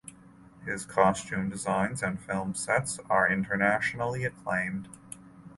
[0.65, 4.87] His costume designs and film sets are internationally acclaimed.